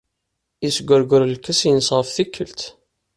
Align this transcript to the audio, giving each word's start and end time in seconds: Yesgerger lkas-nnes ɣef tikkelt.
Yesgerger 0.63 1.21
lkas-nnes 1.33 1.89
ɣef 1.97 2.09
tikkelt. 2.15 2.61